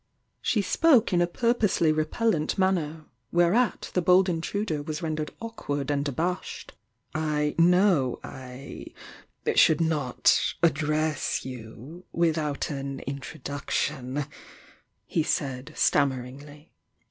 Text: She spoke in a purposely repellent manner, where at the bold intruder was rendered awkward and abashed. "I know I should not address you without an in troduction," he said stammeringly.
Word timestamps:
She 0.41 0.63
spoke 0.63 1.13
in 1.13 1.21
a 1.21 1.27
purposely 1.27 1.91
repellent 1.91 2.57
manner, 2.57 3.05
where 3.29 3.53
at 3.53 3.91
the 3.93 4.01
bold 4.01 4.29
intruder 4.29 4.81
was 4.81 5.03
rendered 5.03 5.29
awkward 5.39 5.91
and 5.91 6.07
abashed. 6.09 6.73
"I 7.13 7.53
know 7.59 8.19
I 8.23 8.87
should 9.53 9.79
not 9.79 10.55
address 10.63 11.45
you 11.45 12.05
without 12.11 12.71
an 12.71 13.01
in 13.01 13.19
troduction," 13.19 14.27
he 15.05 15.21
said 15.21 15.71
stammeringly. 15.75 16.73